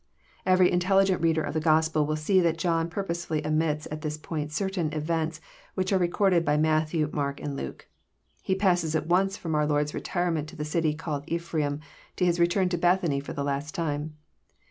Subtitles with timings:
[0.47, 4.51] '}Every intelligent reader of the Gospel will see that John purposely omits at this point
[4.51, 5.39] certain events
[5.75, 7.87] which are recorded by Matthew, Mark, and Luke.
[8.41, 11.81] He passes at once from our Lord's retirement to the city called Ephralm
[12.15, 14.15] to His return to Bethany for the last time.